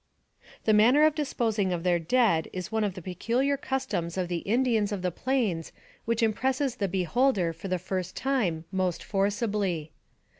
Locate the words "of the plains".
4.91-5.71